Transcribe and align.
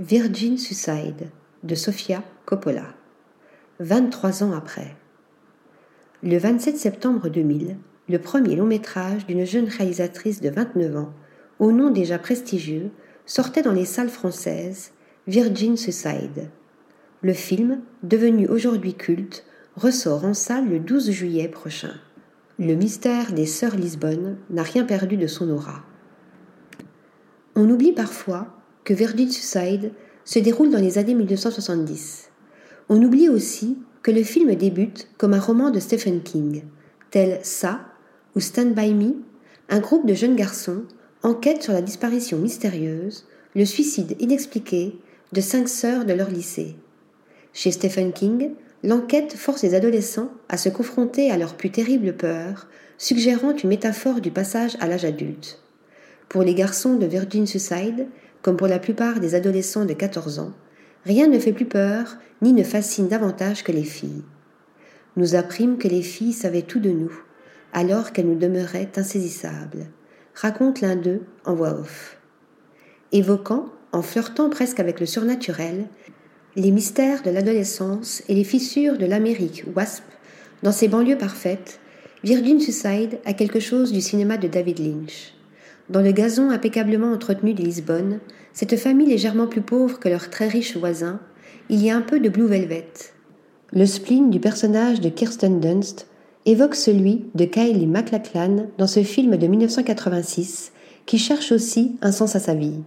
Virgin 0.00 0.58
Suicide 0.58 1.30
de 1.62 1.76
Sofia 1.76 2.24
Coppola. 2.46 2.96
23 3.78 4.42
ans 4.42 4.52
après. 4.52 4.96
Le 6.24 6.36
27 6.36 6.76
septembre 6.76 7.28
2000, 7.28 7.76
le 8.08 8.18
premier 8.18 8.56
long 8.56 8.66
métrage 8.66 9.24
d'une 9.26 9.44
jeune 9.44 9.68
réalisatrice 9.68 10.40
de 10.40 10.50
29 10.50 10.96
ans, 10.96 11.12
au 11.60 11.70
nom 11.70 11.90
déjà 11.90 12.18
prestigieux, 12.18 12.90
sortait 13.24 13.62
dans 13.62 13.72
les 13.72 13.84
salles 13.84 14.08
françaises 14.08 14.90
Virgin 15.28 15.76
Suicide. 15.76 16.50
Le 17.22 17.32
film, 17.32 17.80
devenu 18.02 18.48
aujourd'hui 18.48 18.94
culte, 18.94 19.46
ressort 19.76 20.24
en 20.24 20.34
salle 20.34 20.68
le 20.68 20.80
12 20.80 21.12
juillet 21.12 21.46
prochain. 21.46 21.94
Le 22.58 22.74
mystère 22.74 23.32
des 23.32 23.46
Sœurs 23.46 23.76
Lisbonne 23.76 24.38
n'a 24.50 24.64
rien 24.64 24.84
perdu 24.84 25.16
de 25.16 25.28
son 25.28 25.48
aura. 25.50 25.84
On 27.54 27.70
oublie 27.70 27.92
parfois 27.92 28.48
que 28.84 28.94
Virgin 28.94 29.30
Suicide 29.30 29.92
se 30.24 30.38
déroule 30.38 30.70
dans 30.70 30.78
les 30.78 30.98
années 30.98 31.14
1970. 31.14 32.30
On 32.88 33.02
oublie 33.02 33.28
aussi 33.28 33.78
que 34.02 34.10
le 34.10 34.22
film 34.22 34.54
débute 34.54 35.08
comme 35.16 35.34
un 35.34 35.40
roman 35.40 35.70
de 35.70 35.80
Stephen 35.80 36.22
King, 36.22 36.62
tel 37.10 37.40
Ça 37.42 37.80
ou 38.36 38.40
Stand 38.40 38.74
By 38.74 38.92
Me, 38.94 39.14
un 39.70 39.80
groupe 39.80 40.06
de 40.06 40.14
jeunes 40.14 40.36
garçons 40.36 40.84
enquête 41.22 41.62
sur 41.62 41.72
la 41.72 41.80
disparition 41.80 42.38
mystérieuse, 42.38 43.26
le 43.54 43.64
suicide 43.64 44.14
inexpliqué 44.20 44.98
de 45.32 45.40
cinq 45.40 45.68
sœurs 45.68 46.04
de 46.04 46.12
leur 46.12 46.30
lycée. 46.30 46.76
Chez 47.54 47.70
Stephen 47.70 48.12
King, 48.12 48.50
l'enquête 48.82 49.32
force 49.32 49.62
les 49.62 49.74
adolescents 49.74 50.30
à 50.48 50.58
se 50.58 50.68
confronter 50.68 51.30
à 51.30 51.38
leurs 51.38 51.56
plus 51.56 51.70
terribles 51.70 52.14
peurs, 52.14 52.68
suggérant 52.98 53.56
une 53.56 53.68
métaphore 53.70 54.20
du 54.20 54.30
passage 54.30 54.76
à 54.80 54.86
l'âge 54.86 55.04
adulte. 55.06 55.62
Pour 56.28 56.42
les 56.42 56.54
garçons 56.54 56.96
de 56.96 57.06
Virgin 57.06 57.46
Suicide, 57.46 58.08
comme 58.44 58.58
pour 58.58 58.68
la 58.68 58.78
plupart 58.78 59.20
des 59.20 59.34
adolescents 59.34 59.86
de 59.86 59.94
14 59.94 60.38
ans, 60.38 60.52
rien 61.06 61.28
ne 61.28 61.38
fait 61.38 61.54
plus 61.54 61.64
peur 61.64 62.18
ni 62.42 62.52
ne 62.52 62.62
fascine 62.62 63.08
davantage 63.08 63.64
que 63.64 63.72
les 63.72 63.84
filles. 63.84 64.22
Nous 65.16 65.34
apprîmes 65.34 65.78
que 65.78 65.88
les 65.88 66.02
filles 66.02 66.34
savaient 66.34 66.60
tout 66.60 66.78
de 66.78 66.90
nous, 66.90 67.10
alors 67.72 68.12
qu'elles 68.12 68.28
nous 68.28 68.38
demeuraient 68.38 68.90
insaisissables, 68.96 69.86
raconte 70.34 70.82
l'un 70.82 70.94
d'eux 70.94 71.22
en 71.46 71.54
voix 71.54 71.72
off. 71.72 72.18
Évoquant, 73.12 73.72
en 73.92 74.02
flirtant 74.02 74.50
presque 74.50 74.78
avec 74.78 75.00
le 75.00 75.06
surnaturel, 75.06 75.86
les 76.54 76.70
mystères 76.70 77.22
de 77.22 77.30
l'adolescence 77.30 78.22
et 78.28 78.34
les 78.34 78.44
fissures 78.44 78.98
de 78.98 79.06
l'Amérique 79.06 79.64
WASP 79.74 80.04
dans 80.62 80.72
ses 80.72 80.88
banlieues 80.88 81.16
parfaites, 81.16 81.80
Virgin 82.22 82.60
Suicide 82.60 83.20
a 83.24 83.32
quelque 83.32 83.60
chose 83.60 83.90
du 83.90 84.02
cinéma 84.02 84.36
de 84.36 84.48
David 84.48 84.80
Lynch. 84.80 85.33
Dans 85.90 86.00
le 86.00 86.12
gazon 86.12 86.50
impeccablement 86.50 87.12
entretenu 87.12 87.52
de 87.52 87.62
Lisbonne, 87.62 88.20
cette 88.54 88.76
famille 88.76 89.08
légèrement 89.08 89.46
plus 89.46 89.60
pauvre 89.60 89.98
que 89.98 90.08
leurs 90.08 90.30
très 90.30 90.48
riches 90.48 90.76
voisins, 90.76 91.20
il 91.68 91.82
y 91.82 91.90
a 91.90 91.96
un 91.96 92.00
peu 92.00 92.20
de 92.20 92.30
Blue 92.30 92.46
Velvet. 92.46 92.88
Le 93.72 93.84
spleen 93.84 94.30
du 94.30 94.40
personnage 94.40 95.00
de 95.00 95.10
Kirsten 95.10 95.60
Dunst 95.60 96.06
évoque 96.46 96.74
celui 96.74 97.26
de 97.34 97.44
Kylie 97.44 97.86
MacLachlan 97.86 98.66
dans 98.78 98.86
ce 98.86 99.02
film 99.02 99.36
de 99.36 99.46
1986 99.46 100.72
qui 101.04 101.18
cherche 101.18 101.52
aussi 101.52 101.96
un 102.00 102.12
sens 102.12 102.34
à 102.34 102.40
sa 102.40 102.54
vie. 102.54 102.80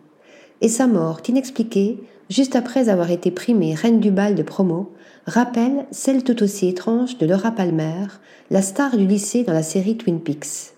Et 0.62 0.70
sa 0.70 0.88
mort 0.88 1.22
inexpliquée 1.28 2.00
juste 2.30 2.56
après 2.56 2.90
avoir 2.90 3.12
été 3.12 3.30
primée 3.30 3.76
reine 3.76 4.00
du 4.00 4.12
bal 4.12 4.34
de 4.34 4.44
promo, 4.44 4.92
rappelle 5.28 5.86
celle 5.92 6.24
tout 6.24 6.42
aussi 6.42 6.68
étrange 6.68 7.18
de 7.18 7.26
Laura 7.26 7.52
Palmer, 7.52 8.08
la 8.50 8.62
star 8.62 8.98
du 8.98 9.06
lycée 9.06 9.44
dans 9.44 9.54
la 9.54 9.64
série 9.64 9.98
Twin 9.98 10.20
Peaks. 10.20 10.77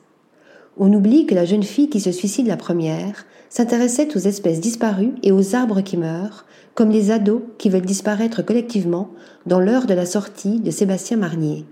On 0.81 0.93
oublie 0.93 1.25
que 1.25 1.35
la 1.35 1.43
jeune 1.43 1.63
fille 1.63 1.89
qui 1.89 1.99
se 1.99 2.13
suicide 2.13 2.47
la 2.47 2.55
première 2.55 3.25
s'intéressait 3.49 4.15
aux 4.15 4.19
espèces 4.19 4.61
disparues 4.61 5.13
et 5.23 5.33
aux 5.33 5.53
arbres 5.53 5.81
qui 5.81 5.97
meurent, 5.97 6.45
comme 6.73 6.89
les 6.89 7.11
ados 7.11 7.41
qui 7.57 7.69
veulent 7.69 7.81
disparaître 7.81 8.43
collectivement 8.43 9.09
dans 9.45 9.59
l'heure 9.59 9.87
de 9.87 9.93
la 9.93 10.05
sortie 10.05 10.61
de 10.61 10.71
Sébastien 10.71 11.17
Marnier. 11.17 11.65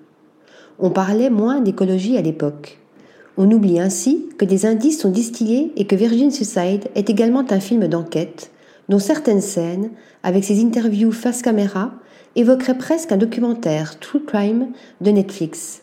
On 0.77 0.89
parlait 0.89 1.29
moins 1.29 1.61
d'écologie 1.61 2.17
à 2.17 2.21
l'époque. 2.21 2.79
On 3.37 3.49
oublie 3.49 3.79
ainsi 3.79 4.27
que 4.37 4.43
des 4.43 4.65
indices 4.65 4.99
sont 4.99 5.09
distillés 5.09 5.71
et 5.77 5.87
que 5.87 5.95
Virgin 5.95 6.29
Suicide 6.29 6.89
est 6.95 7.09
également 7.09 7.45
un 7.49 7.61
film 7.61 7.87
d'enquête, 7.87 8.51
dont 8.89 8.99
certaines 8.99 9.41
scènes, 9.41 9.91
avec 10.21 10.43
ses 10.43 10.61
interviews 10.61 11.13
face 11.13 11.41
caméra, 11.41 11.93
évoqueraient 12.35 12.77
presque 12.77 13.13
un 13.13 13.17
documentaire 13.17 13.99
True 13.99 14.25
Crime 14.25 14.67
de 14.99 15.11
Netflix. 15.11 15.81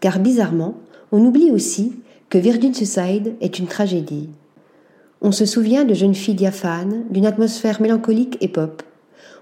Car 0.00 0.20
bizarrement, 0.20 0.76
on 1.10 1.24
oublie 1.24 1.50
aussi 1.50 1.94
que 2.32 2.38
Virgin 2.38 2.72
Suicide 2.72 3.34
est 3.42 3.58
une 3.58 3.66
tragédie. 3.66 4.30
On 5.20 5.32
se 5.32 5.44
souvient 5.44 5.84
de 5.84 5.92
jeunes 5.92 6.14
filles 6.14 6.34
diaphanes, 6.34 7.04
d'une 7.10 7.26
atmosphère 7.26 7.82
mélancolique 7.82 8.38
et 8.40 8.48
pop. 8.48 8.82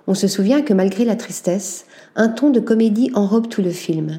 On 0.09 0.15
se 0.15 0.27
souvient 0.27 0.61
que 0.61 0.75
malgré 0.75 1.05
la 1.05 1.15
tristesse, 1.15 1.87
un 2.17 2.27
ton 2.27 2.51
de 2.51 2.59
comédie 2.59 3.13
enrobe 3.15 3.47
tout 3.47 3.63
le 3.63 3.71
film. 3.71 4.19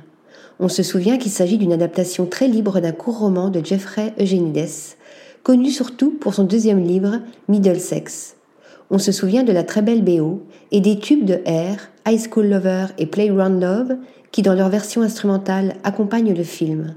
On 0.62 0.70
se 0.70 0.84
souvient 0.84 1.18
qu'il 1.18 1.34
s'agit 1.34 1.58
d'une 1.58 1.74
adaptation 1.74 2.26
très 2.28 2.48
libre 2.48 2.80
d'un 2.80 2.94
court 2.94 3.20
roman 3.20 3.50
de 3.50 3.60
Jeffrey 3.62 4.14
Eugenides, 4.22 4.96
connu 5.44 5.70
surtout 5.70 6.12
pour 6.12 6.34
son 6.34 6.46
deuxième 6.46 6.82
livre, 6.82 7.20
Middlesex. 7.50 8.38
On 8.90 9.00
se 9.00 9.12
souvient 9.12 9.44
de 9.44 9.52
la 9.52 9.66
très 9.66 9.82
belle 9.82 10.02
BO 10.02 10.44
et 10.72 10.80
des 10.80 10.98
tubes 10.98 11.26
de 11.26 11.42
Air, 11.44 11.90
High 12.08 12.26
School 12.32 12.48
Lover 12.48 12.86
et 12.98 13.06
Playground 13.06 13.62
Love 13.62 13.98
qui, 14.32 14.44
dans 14.44 14.56
leur 14.56 14.70
version 14.70 15.02
instrumentale, 15.02 15.76
accompagnent 15.84 16.34
le 16.34 16.46
film. 16.46 16.96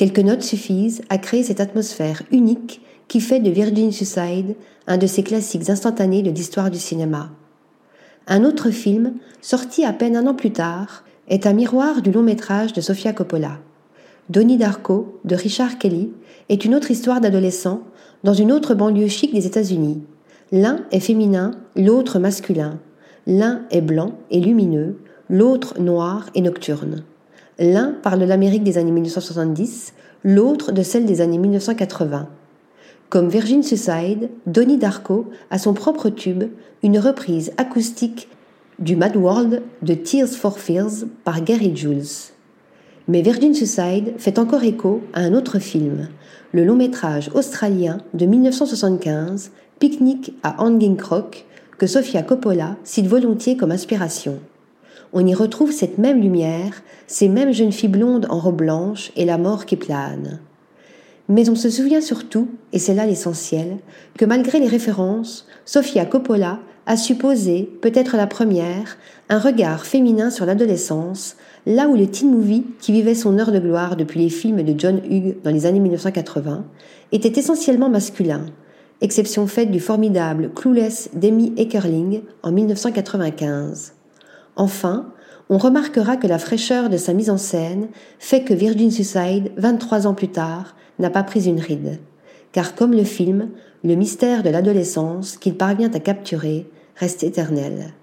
Quelques 0.00 0.20
notes 0.20 0.40
suffisent 0.40 1.02
à 1.10 1.18
créer 1.18 1.42
cette 1.42 1.60
atmosphère 1.60 2.22
unique 2.32 2.80
qui 3.06 3.20
fait 3.20 3.38
de 3.38 3.50
Virgin 3.50 3.92
Suicide 3.92 4.56
un 4.86 4.96
de 4.96 5.06
ces 5.06 5.22
classiques 5.22 5.68
instantanés 5.68 6.22
de 6.22 6.30
l'histoire 6.30 6.70
du 6.70 6.78
cinéma. 6.78 7.28
Un 8.26 8.44
autre 8.44 8.70
film, 8.70 9.16
sorti 9.42 9.84
à 9.84 9.92
peine 9.92 10.16
un 10.16 10.26
an 10.26 10.32
plus 10.32 10.52
tard, 10.52 11.04
est 11.28 11.46
un 11.46 11.52
miroir 11.52 12.00
du 12.00 12.12
long 12.12 12.22
métrage 12.22 12.72
de 12.72 12.80
Sofia 12.80 13.12
Coppola. 13.12 13.58
Donnie 14.30 14.56
Darko, 14.56 15.20
de 15.26 15.34
Richard 15.34 15.76
Kelly, 15.76 16.10
est 16.48 16.64
une 16.64 16.74
autre 16.74 16.90
histoire 16.90 17.20
d'adolescent 17.20 17.82
dans 18.24 18.32
une 18.32 18.52
autre 18.52 18.72
banlieue 18.72 19.08
chic 19.08 19.34
des 19.34 19.44
États-Unis, 19.44 20.00
L'un 20.50 20.78
est 20.92 21.00
féminin, 21.00 21.50
l'autre 21.76 22.18
masculin. 22.18 22.78
L'un 23.26 23.66
est 23.70 23.82
blanc 23.82 24.14
et 24.30 24.40
lumineux, 24.40 24.96
l'autre 25.28 25.78
noir 25.78 26.30
et 26.34 26.40
nocturne. 26.40 27.04
L'un 27.62 27.92
parle 28.02 28.20
de 28.20 28.24
l'Amérique 28.24 28.64
des 28.64 28.78
années 28.78 28.90
1970, 28.90 29.92
l'autre 30.24 30.72
de 30.72 30.82
celle 30.82 31.04
des 31.04 31.20
années 31.20 31.36
1980. 31.36 32.26
Comme 33.10 33.28
Virgin 33.28 33.62
Suicide, 33.62 34.30
Donnie 34.46 34.78
Darko 34.78 35.26
a 35.50 35.58
son 35.58 35.74
propre 35.74 36.08
tube, 36.08 36.44
une 36.82 36.98
reprise 36.98 37.52
acoustique 37.58 38.30
du 38.78 38.96
Mad 38.96 39.14
World 39.14 39.62
de 39.82 39.92
Tears 39.92 40.30
for 40.30 40.58
Fears 40.58 41.04
par 41.22 41.44
Gary 41.44 41.76
Jules. 41.76 42.32
Mais 43.08 43.20
Virgin 43.20 43.52
Suicide 43.52 44.14
fait 44.16 44.38
encore 44.38 44.64
écho 44.64 45.02
à 45.12 45.20
un 45.20 45.34
autre 45.34 45.58
film, 45.58 46.08
le 46.52 46.64
long 46.64 46.76
métrage 46.76 47.30
australien 47.34 47.98
de 48.14 48.24
1975 48.24 49.50
Pique-nique 49.78 50.32
à 50.42 50.64
Hanging 50.64 50.96
Crock 50.96 51.44
que 51.76 51.86
Sofia 51.86 52.22
Coppola 52.22 52.76
cite 52.84 53.06
volontiers 53.06 53.58
comme 53.58 53.70
inspiration. 53.70 54.38
On 55.12 55.26
y 55.26 55.34
retrouve 55.34 55.72
cette 55.72 55.98
même 55.98 56.20
lumière, 56.20 56.82
ces 57.08 57.28
mêmes 57.28 57.52
jeunes 57.52 57.72
filles 57.72 57.88
blondes 57.88 58.26
en 58.30 58.38
robe 58.38 58.58
blanche 58.58 59.10
et 59.16 59.24
la 59.24 59.38
mort 59.38 59.66
qui 59.66 59.76
plane. 59.76 60.38
Mais 61.28 61.48
on 61.48 61.56
se 61.56 61.68
souvient 61.68 62.00
surtout, 62.00 62.48
et 62.72 62.78
c'est 62.78 62.94
là 62.94 63.06
l'essentiel, 63.06 63.78
que 64.16 64.24
malgré 64.24 64.60
les 64.60 64.68
références, 64.68 65.46
Sofia 65.64 66.04
Coppola 66.04 66.60
a 66.86 66.96
supposé, 66.96 67.70
peut-être 67.82 68.16
la 68.16 68.26
première, 68.26 68.98
un 69.28 69.38
regard 69.38 69.84
féminin 69.84 70.30
sur 70.30 70.46
l'adolescence, 70.46 71.36
là 71.66 71.88
où 71.88 71.96
le 71.96 72.06
teen 72.06 72.30
movie, 72.30 72.64
qui 72.80 72.92
vivait 72.92 73.14
son 73.14 73.38
heure 73.38 73.52
de 73.52 73.58
gloire 73.58 73.96
depuis 73.96 74.20
les 74.20 74.30
films 74.30 74.62
de 74.62 74.78
John 74.78 75.00
Hughes 75.08 75.36
dans 75.42 75.50
les 75.50 75.66
années 75.66 75.80
1980, 75.80 76.64
était 77.12 77.38
essentiellement 77.38 77.90
masculin, 77.90 78.46
exception 79.00 79.46
faite 79.46 79.70
du 79.70 79.80
formidable 79.80 80.50
Clueless 80.54 81.10
d'Amy 81.14 81.52
Eckerling 81.56 82.22
en 82.42 82.52
1995. 82.52 83.94
Enfin, 84.60 85.06
on 85.48 85.56
remarquera 85.56 86.18
que 86.18 86.26
la 86.26 86.38
fraîcheur 86.38 86.90
de 86.90 86.98
sa 86.98 87.14
mise 87.14 87.30
en 87.30 87.38
scène 87.38 87.88
fait 88.18 88.44
que 88.44 88.52
Virgin 88.52 88.90
Suicide, 88.90 89.52
23 89.56 90.06
ans 90.06 90.12
plus 90.12 90.28
tard, 90.28 90.76
n'a 90.98 91.08
pas 91.08 91.22
pris 91.22 91.46
une 91.46 91.60
ride. 91.60 91.98
Car 92.52 92.74
comme 92.74 92.92
le 92.92 93.04
film, 93.04 93.48
le 93.82 93.94
mystère 93.94 94.42
de 94.42 94.50
l'adolescence 94.50 95.38
qu'il 95.38 95.56
parvient 95.56 95.90
à 95.94 95.98
capturer 95.98 96.68
reste 96.94 97.24
éternel. 97.24 97.94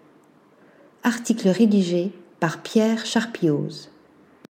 Article 1.03 1.49
rédigé 1.49 2.11
par 2.39 2.63
Pierre 2.63 3.05
Charpioz. 3.05 3.91